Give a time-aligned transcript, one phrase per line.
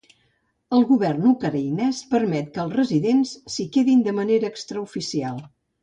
[0.77, 5.45] El govern ucraïnès permet que els residents s'hi quedin de manera extraoficial.